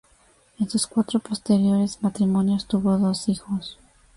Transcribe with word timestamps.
En 0.57 0.67
sus 0.67 0.87
cuatro 0.87 1.19
posteriores 1.19 2.01
matrimonios 2.01 2.65
tuvo 2.65 2.97
dos 2.97 3.29
hijos. 3.29 3.77